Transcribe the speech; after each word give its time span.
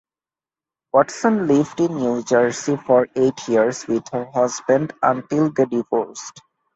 Watson 0.91 1.45
lived 1.45 1.79
in 1.79 1.93
New 1.95 2.23
Jersey 2.23 2.75
for 2.75 3.07
eight 3.15 3.47
years 3.47 3.85
with 3.87 4.07
her 4.11 4.25
husband 4.33 4.93
until 5.03 5.51
they 5.51 5.65
divorced. 5.65 6.41